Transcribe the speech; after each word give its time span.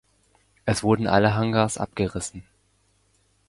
Es 0.65 0.81
wurden 0.81 1.05
alle 1.05 1.35
Hangars 1.35 1.77
abgerissen. 1.77 2.41